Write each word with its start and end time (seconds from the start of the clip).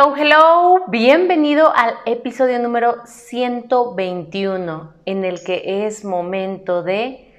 Hello, 0.00 0.14
hello, 0.16 0.84
bienvenido 0.86 1.74
al 1.74 1.92
episodio 2.06 2.60
número 2.60 3.04
121 3.04 4.92
en 5.06 5.24
el 5.24 5.42
que 5.42 5.86
es 5.86 6.04
momento 6.04 6.84
de 6.84 7.34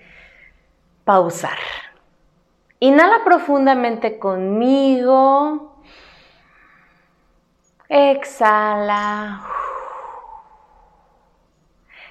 pausar. 1.05 1.57
Inhala 2.81 3.23
profundamente 3.23 4.19
conmigo. 4.19 5.81
Exhala. 7.87 9.41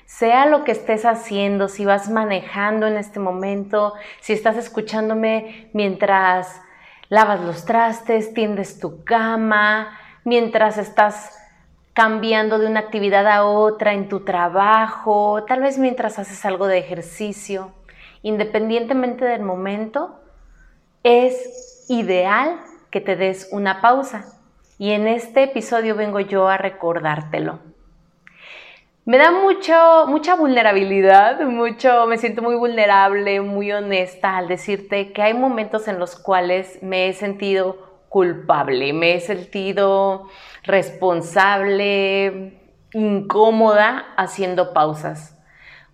Sea 0.06 0.46
lo 0.46 0.64
que 0.64 0.72
estés 0.72 1.04
haciendo, 1.04 1.68
si 1.68 1.84
vas 1.84 2.08
manejando 2.08 2.86
en 2.86 2.96
este 2.96 3.20
momento, 3.20 3.92
si 4.22 4.32
estás 4.32 4.56
escuchándome 4.56 5.68
mientras 5.74 6.62
lavas 7.10 7.40
los 7.40 7.66
trastes, 7.66 8.32
tiendes 8.32 8.80
tu 8.80 9.04
cama, 9.04 9.94
mientras 10.28 10.78
estás 10.78 11.36
cambiando 11.94 12.58
de 12.58 12.66
una 12.66 12.80
actividad 12.80 13.26
a 13.26 13.44
otra 13.44 13.94
en 13.94 14.08
tu 14.08 14.20
trabajo, 14.20 15.44
tal 15.48 15.62
vez 15.62 15.78
mientras 15.78 16.18
haces 16.18 16.44
algo 16.44 16.68
de 16.68 16.78
ejercicio, 16.78 17.72
independientemente 18.22 19.24
del 19.24 19.42
momento, 19.42 20.20
es 21.02 21.86
ideal 21.88 22.60
que 22.90 23.00
te 23.00 23.16
des 23.16 23.48
una 23.50 23.80
pausa. 23.80 24.26
Y 24.78 24.92
en 24.92 25.08
este 25.08 25.42
episodio 25.42 25.96
vengo 25.96 26.20
yo 26.20 26.46
a 26.46 26.56
recordártelo. 26.56 27.58
Me 29.04 29.16
da 29.16 29.32
mucho, 29.32 30.06
mucha 30.06 30.36
vulnerabilidad, 30.36 31.40
mucho, 31.40 32.06
me 32.06 32.18
siento 32.18 32.42
muy 32.42 32.54
vulnerable, 32.54 33.40
muy 33.40 33.72
honesta 33.72 34.36
al 34.36 34.48
decirte 34.48 35.12
que 35.12 35.22
hay 35.22 35.34
momentos 35.34 35.88
en 35.88 35.98
los 35.98 36.14
cuales 36.14 36.80
me 36.82 37.08
he 37.08 37.14
sentido 37.14 37.87
culpable, 38.08 38.92
me 38.92 39.14
he 39.14 39.20
sentido 39.20 40.28
responsable, 40.64 42.58
incómoda 42.92 44.14
haciendo 44.16 44.72
pausas, 44.72 45.38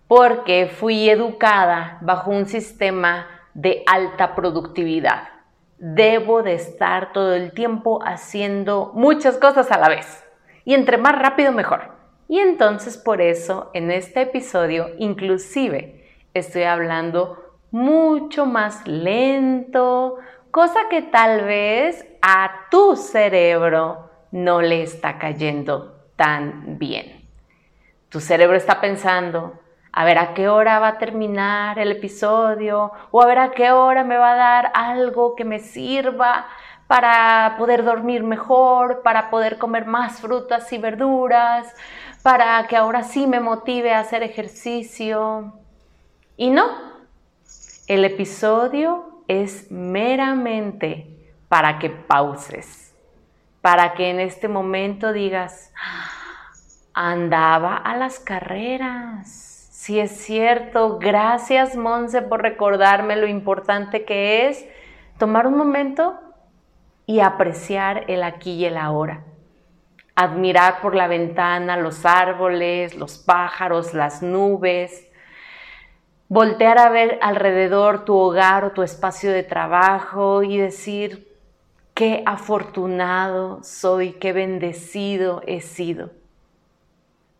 porque 0.07 0.67
fui 0.67 1.09
educada 1.09 1.97
bajo 2.01 2.31
un 2.31 2.45
sistema 2.45 3.27
de 3.53 3.83
alta 3.85 4.35
productividad. 4.35 5.29
Debo 5.77 6.41
de 6.43 6.53
estar 6.53 7.11
todo 7.11 7.33
el 7.35 7.51
tiempo 7.51 8.01
haciendo 8.03 8.91
muchas 8.93 9.37
cosas 9.37 9.71
a 9.71 9.77
la 9.77 9.89
vez 9.89 10.23
y 10.63 10.73
entre 10.73 10.97
más 10.97 11.17
rápido 11.17 11.51
mejor. 11.51 11.95
Y 12.27 12.39
entonces 12.39 12.97
por 12.97 13.21
eso 13.21 13.69
en 13.73 13.91
este 13.91 14.21
episodio 14.21 14.87
inclusive 14.97 16.05
estoy 16.33 16.63
hablando 16.63 17.45
mucho 17.71 18.45
más 18.45 18.87
lento, 18.87 20.17
cosa 20.55 20.87
que 20.89 21.01
tal 21.01 21.43
vez 21.43 22.07
a 22.21 22.49
tu 22.71 22.95
cerebro 22.95 24.09
no 24.31 24.61
le 24.61 24.83
está 24.83 25.19
cayendo 25.19 26.07
tan 26.15 26.79
bien. 26.79 27.27
Tu 28.07 28.21
cerebro 28.21 28.55
está 28.55 28.79
pensando, 28.79 29.59
a 29.91 30.05
ver 30.05 30.17
a 30.17 30.33
qué 30.33 30.47
hora 30.47 30.79
va 30.79 30.87
a 30.87 30.97
terminar 30.97 31.77
el 31.77 31.91
episodio 31.91 32.93
o 33.11 33.21
a 33.21 33.25
ver 33.25 33.39
a 33.39 33.51
qué 33.51 33.73
hora 33.73 34.05
me 34.05 34.15
va 34.15 34.31
a 34.31 34.37
dar 34.37 34.71
algo 34.75 35.35
que 35.35 35.43
me 35.43 35.59
sirva 35.59 36.47
para 36.87 37.55
poder 37.57 37.83
dormir 37.83 38.23
mejor, 38.23 39.01
para 39.03 39.29
poder 39.29 39.57
comer 39.57 39.85
más 39.85 40.21
frutas 40.21 40.71
y 40.71 40.77
verduras, 40.77 41.75
para 42.23 42.65
que 42.67 42.77
ahora 42.77 43.03
sí 43.03 43.27
me 43.27 43.41
motive 43.41 43.93
a 43.93 43.99
hacer 43.99 44.23
ejercicio. 44.23 45.59
Y 46.37 46.49
no, 46.49 46.65
el 47.87 48.05
episodio 48.05 49.14
es 49.27 49.71
meramente 49.71 51.15
para 51.47 51.79
que 51.79 51.89
pauses, 51.89 52.95
para 53.61 53.93
que 53.93 54.09
en 54.09 54.19
este 54.19 54.47
momento 54.47 55.13
digas, 55.13 55.73
andaba 56.93 57.75
a 57.77 57.95
las 57.97 58.19
carreras. 58.19 59.27
Si 59.71 59.99
es 59.99 60.11
cierto, 60.11 60.97
gracias 60.97 61.75
Monse 61.75 62.21
por 62.21 62.41
recordarme 62.41 63.15
lo 63.15 63.27
importante 63.27 64.05
que 64.05 64.47
es 64.47 64.65
tomar 65.17 65.45
un 65.45 65.57
momento 65.57 66.19
y 67.05 67.19
apreciar 67.19 68.05
el 68.07 68.23
aquí 68.23 68.53
y 68.53 68.65
el 68.65 68.77
ahora. 68.77 69.23
Admirar 70.15 70.81
por 70.81 70.95
la 70.95 71.07
ventana 71.07 71.77
los 71.77 72.05
árboles, 72.05 72.95
los 72.95 73.17
pájaros, 73.17 73.93
las 73.93 74.23
nubes, 74.23 75.04
voltear 76.27 76.79
a 76.79 76.89
ver 76.89 77.19
alrededor 77.21 78.05
tu 78.05 78.15
hogar 78.15 78.65
o 78.65 78.71
tu 78.71 78.83
espacio 78.83 79.31
de 79.31 79.43
trabajo 79.43 80.43
y 80.43 80.57
decir, 80.57 81.35
qué 81.93 82.23
afortunado 82.25 83.63
soy, 83.63 84.13
qué 84.13 84.33
bendecido 84.33 85.41
he 85.45 85.61
sido. 85.61 86.11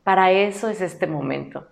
Para 0.03 0.31
eso 0.31 0.69
es 0.69 0.81
este 0.81 1.07
momento. 1.07 1.67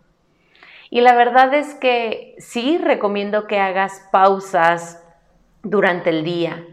Y 0.90 1.02
la 1.02 1.16
verdad 1.16 1.54
es 1.54 1.74
que 1.76 2.36
sí 2.38 2.78
recomiendo 2.78 3.48
que 3.48 3.60
hagas 3.60 4.08
pausas 4.12 5.04
durante 5.64 6.10
el 6.10 6.24
día, 6.24 6.66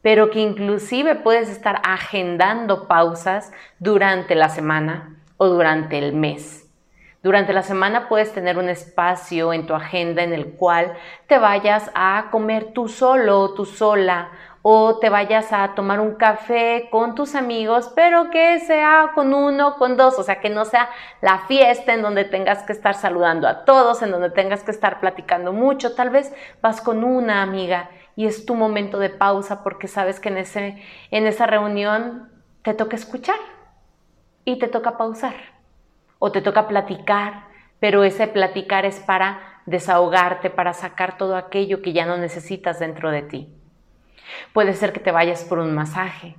pero 0.00 0.30
que 0.30 0.40
inclusive 0.40 1.16
puedes 1.16 1.48
estar 1.48 1.80
agendando 1.84 2.88
pausas 2.88 3.52
durante 3.78 4.34
la 4.34 4.48
semana 4.48 5.16
o 5.36 5.48
durante 5.48 5.98
el 5.98 6.12
mes. 6.14 6.67
Durante 7.20 7.52
la 7.52 7.64
semana 7.64 8.08
puedes 8.08 8.32
tener 8.32 8.58
un 8.58 8.68
espacio 8.68 9.52
en 9.52 9.66
tu 9.66 9.74
agenda 9.74 10.22
en 10.22 10.32
el 10.32 10.52
cual 10.52 10.92
te 11.26 11.38
vayas 11.38 11.90
a 11.94 12.28
comer 12.30 12.72
tú 12.72 12.88
solo 12.88 13.40
o 13.40 13.54
tú 13.54 13.64
sola 13.64 14.30
o 14.62 15.00
te 15.00 15.08
vayas 15.08 15.52
a 15.52 15.74
tomar 15.74 15.98
un 15.98 16.14
café 16.14 16.86
con 16.92 17.16
tus 17.16 17.34
amigos, 17.34 17.90
pero 17.96 18.30
que 18.30 18.60
sea 18.60 19.10
con 19.16 19.34
uno, 19.34 19.76
con 19.78 19.96
dos, 19.96 20.16
o 20.18 20.22
sea, 20.22 20.40
que 20.40 20.48
no 20.48 20.64
sea 20.64 20.90
la 21.20 21.40
fiesta 21.48 21.92
en 21.92 22.02
donde 22.02 22.24
tengas 22.24 22.62
que 22.62 22.72
estar 22.72 22.94
saludando 22.94 23.48
a 23.48 23.64
todos, 23.64 24.00
en 24.02 24.12
donde 24.12 24.30
tengas 24.30 24.62
que 24.62 24.70
estar 24.70 25.00
platicando 25.00 25.52
mucho, 25.52 25.96
tal 25.96 26.10
vez 26.10 26.32
vas 26.62 26.80
con 26.80 27.02
una 27.02 27.42
amiga 27.42 27.90
y 28.14 28.26
es 28.26 28.46
tu 28.46 28.54
momento 28.54 29.00
de 29.00 29.10
pausa 29.10 29.64
porque 29.64 29.88
sabes 29.88 30.20
que 30.20 30.28
en, 30.28 30.38
ese, 30.38 30.80
en 31.10 31.26
esa 31.26 31.46
reunión 31.46 32.30
te 32.62 32.74
toca 32.74 32.94
escuchar 32.94 33.38
y 34.44 34.58
te 34.60 34.68
toca 34.68 34.96
pausar 34.96 35.57
o 36.18 36.32
te 36.32 36.40
toca 36.40 36.68
platicar, 36.68 37.44
pero 37.80 38.04
ese 38.04 38.26
platicar 38.26 38.84
es 38.84 39.00
para 39.00 39.62
desahogarte, 39.66 40.50
para 40.50 40.72
sacar 40.72 41.18
todo 41.18 41.36
aquello 41.36 41.82
que 41.82 41.92
ya 41.92 42.06
no 42.06 42.16
necesitas 42.16 42.78
dentro 42.78 43.10
de 43.10 43.22
ti. 43.22 43.48
Puede 44.52 44.74
ser 44.74 44.92
que 44.92 45.00
te 45.00 45.12
vayas 45.12 45.44
por 45.44 45.58
un 45.58 45.74
masaje. 45.74 46.36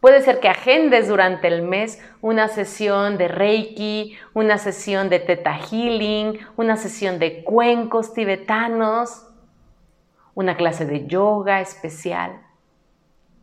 Puede 0.00 0.22
ser 0.22 0.40
que 0.40 0.48
agendes 0.48 1.08
durante 1.08 1.46
el 1.48 1.62
mes 1.62 2.02
una 2.22 2.48
sesión 2.48 3.18
de 3.18 3.28
Reiki, 3.28 4.16
una 4.32 4.56
sesión 4.56 5.10
de 5.10 5.20
Theta 5.20 5.58
Healing, 5.58 6.38
una 6.56 6.76
sesión 6.76 7.18
de 7.18 7.44
cuencos 7.44 8.14
tibetanos, 8.14 9.26
una 10.34 10.56
clase 10.56 10.86
de 10.86 11.06
yoga 11.06 11.60
especial. 11.60 12.40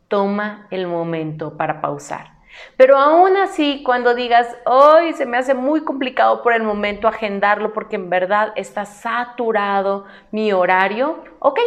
Toma 0.08 0.68
el 0.72 0.88
momento 0.88 1.58
para 1.58 1.80
pausar. 1.80 2.37
Pero 2.76 2.98
aún 2.98 3.38
así, 3.38 3.82
cuando 3.84 4.14
digas, 4.14 4.48
hoy 4.66 5.14
se 5.14 5.26
me 5.26 5.38
hace 5.38 5.54
muy 5.54 5.84
complicado 5.84 6.42
por 6.44 6.54
el 6.54 6.64
momento 6.64 7.08
agendarlo 7.08 7.74
porque 7.74 7.96
en 7.96 8.10
verdad 8.10 8.54
está 8.56 8.86
saturado 8.86 10.06
mi 10.32 10.54
horario, 10.54 11.24
ok, 11.40 11.60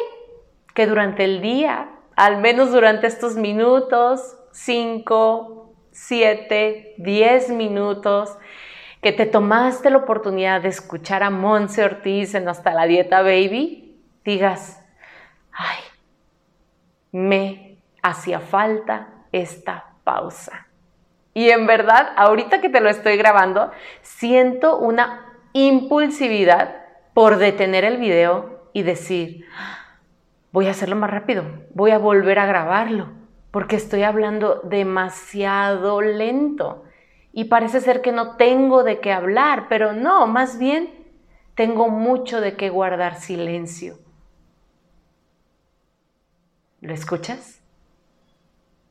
que 0.75 0.87
durante 0.87 1.25
el 1.25 1.41
día, 1.41 1.91
al 2.17 2.39
menos 2.39 2.71
durante 2.71 3.07
estos 3.07 3.37
minutos, 3.37 4.37
5, 4.53 5.75
7, 5.93 6.95
10 6.99 7.51
minutos, 7.51 8.37
que 9.03 9.13
te 9.13 9.27
tomaste 9.27 9.91
la 9.91 9.99
oportunidad 9.99 10.61
de 10.61 10.69
escuchar 10.69 11.23
a 11.23 11.31
Monse 11.31 11.85
Ortiz 11.85 12.35
en 12.35 12.49
Hasta 12.49 12.75
la 12.75 12.85
Dieta 12.85 13.23
Baby, 13.23 13.99
digas, 14.25 14.85
ay, 15.53 15.79
me 17.13 17.79
hacía 18.03 18.41
falta 18.41 19.09
esta 19.33 19.95
pausa. 20.05 20.67
Y 21.33 21.51
en 21.51 21.67
verdad, 21.67 22.13
ahorita 22.17 22.61
que 22.61 22.69
te 22.69 22.81
lo 22.81 22.89
estoy 22.89 23.17
grabando, 23.17 23.71
siento 24.03 24.79
una 24.79 25.27
impulsividad 25.53 26.77
por 27.15 27.37
detener 27.37 27.85
el 27.85 27.99
video 27.99 28.69
y 28.73 28.83
decir, 28.83 29.47
voy 30.53 30.67
a 30.67 30.71
hacerlo 30.71 30.97
más 30.97 31.11
rápido, 31.11 31.45
voy 31.75 31.93
a 31.93 31.99
volver 31.99 32.39
a 32.39 32.47
grabarlo, 32.47 33.09
porque 33.51 33.77
estoy 33.77 34.03
hablando 34.03 34.61
demasiado 34.65 36.01
lento 36.01 36.85
y 37.33 37.45
parece 37.45 37.81
ser 37.81 38.03
que 38.03 38.13
no 38.13 38.37
tengo 38.37 38.83
de 38.83 39.01
qué 39.01 39.13
hablar, 39.13 39.67
pero 39.69 39.93
no, 39.93 40.27
más 40.27 40.59
bien 40.59 40.91
tengo 41.55 41.89
mucho 41.89 42.41
de 42.41 42.57
qué 42.57 42.71
guardar 42.71 43.17
silencio. 43.17 43.99
¿Lo 46.81 46.95
escuchas? 46.95 47.61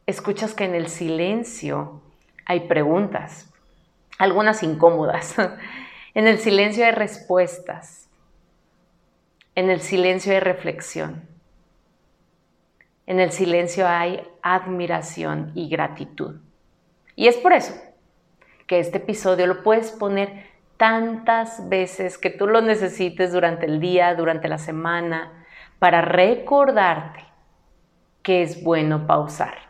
Escuchas 0.06 0.54
que 0.54 0.66
en 0.66 0.76
el 0.76 0.88
silencio 0.88 2.02
hay 2.50 2.62
preguntas, 2.62 3.48
algunas 4.18 4.64
incómodas. 4.64 5.36
En 6.16 6.28
el 6.28 6.40
silencio 6.40 6.84
hay 6.84 6.92
respuestas. 6.92 8.10
En 9.54 9.70
el 9.70 9.80
silencio 9.80 10.34
hay 10.34 10.40
reflexión. 10.40 11.22
En 13.06 13.20
el 13.20 13.32
silencio 13.32 13.88
hay 13.88 14.28
admiración 14.42 15.52
y 15.54 15.70
gratitud. 15.70 16.42
Y 17.16 17.28
es 17.28 17.38
por 17.38 17.54
eso 17.54 17.80
que 18.66 18.80
este 18.80 18.98
episodio 18.98 19.46
lo 19.46 19.62
puedes 19.62 19.92
poner 19.92 20.48
tantas 20.78 21.70
veces 21.70 22.18
que 22.18 22.32
tú 22.32 22.48
lo 22.48 22.62
necesites 22.62 23.32
durante 23.32 23.68
el 23.68 23.80
día, 23.80 24.16
durante 24.16 24.50
la 24.50 24.58
semana, 24.58 25.46
para 25.78 26.02
recordarte 26.02 27.24
que 28.24 28.42
es 28.42 28.64
bueno 28.64 29.06
pausar 29.06 29.70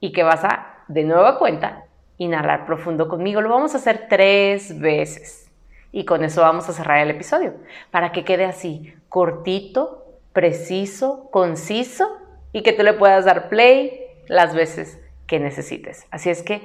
y 0.00 0.12
que 0.12 0.24
vas 0.24 0.44
a, 0.44 0.67
de 0.88 1.04
nueva 1.04 1.38
cuenta, 1.38 1.84
inhalar 2.18 2.66
profundo 2.66 3.08
conmigo. 3.08 3.40
Lo 3.40 3.50
vamos 3.50 3.74
a 3.74 3.78
hacer 3.78 4.06
tres 4.08 4.78
veces 4.78 5.50
y 5.92 6.04
con 6.04 6.24
eso 6.24 6.40
vamos 6.42 6.68
a 6.68 6.72
cerrar 6.72 6.98
el 6.98 7.10
episodio 7.10 7.54
para 7.90 8.12
que 8.12 8.24
quede 8.24 8.44
así, 8.44 8.94
cortito, 9.08 10.04
preciso, 10.32 11.28
conciso 11.30 12.18
y 12.52 12.62
que 12.62 12.72
tú 12.72 12.82
le 12.82 12.94
puedas 12.94 13.24
dar 13.24 13.48
play 13.48 14.00
las 14.26 14.54
veces 14.54 15.00
que 15.26 15.38
necesites. 15.38 16.06
Así 16.10 16.30
es 16.30 16.42
que 16.42 16.62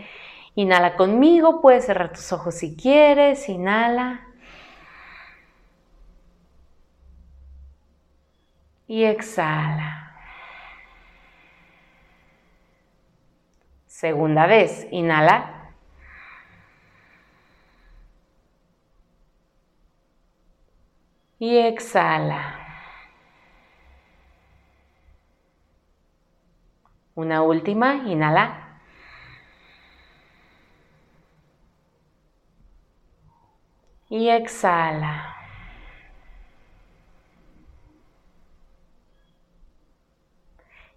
Inhala 0.56 0.96
conmigo, 0.96 1.62
puedes 1.62 1.86
cerrar 1.86 2.14
tus 2.14 2.32
ojos 2.32 2.56
si 2.56 2.76
quieres, 2.76 3.50
inhala. 3.50 4.28
Y 8.88 9.04
exhala. 9.06 10.03
Segunda 14.04 14.48
vez, 14.48 14.86
inhala. 14.92 15.72
Y 21.40 21.56
exhala. 21.58 22.60
Una 27.16 27.44
última, 27.44 27.96
inhala. 28.06 28.82
y 34.10 34.28
exhala. 34.28 35.34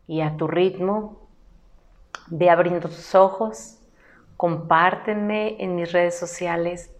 Y 0.09 0.23
a 0.23 0.37
tu 0.37 0.49
ritmo, 0.49 1.26
ve 2.29 2.51
abriendo 2.51 2.89
tus 2.89 3.15
ojos, 3.15 3.79
compárteme 4.37 5.57
en 5.63 5.75
mis 5.77 5.93
redes 5.93 6.19
sociales 6.19 6.91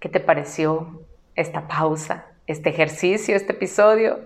qué 0.00 0.08
te 0.08 0.20
pareció 0.20 1.02
esta 1.34 1.68
pausa, 1.68 2.26
este 2.46 2.70
ejercicio, 2.70 3.36
este 3.36 3.52
episodio, 3.52 4.20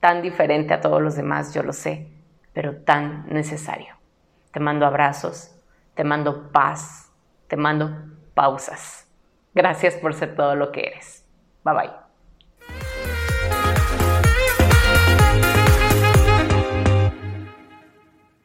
tan 0.00 0.22
diferente 0.22 0.74
a 0.74 0.80
todos 0.80 1.00
los 1.00 1.16
demás, 1.16 1.54
yo 1.54 1.62
lo 1.62 1.72
sé, 1.72 2.08
pero 2.52 2.76
tan 2.76 3.26
necesario. 3.28 3.94
Te 4.52 4.60
mando 4.60 4.86
abrazos, 4.86 5.54
te 5.94 6.04
mando 6.04 6.52
paz, 6.52 7.10
te 7.48 7.56
mando 7.56 7.90
pausas. 8.34 9.08
Gracias 9.54 9.94
por 9.94 10.14
ser 10.14 10.34
todo 10.36 10.54
lo 10.54 10.72
que 10.72 10.80
eres. 10.88 11.24
Bye 11.64 11.74
bye. 11.74 12.03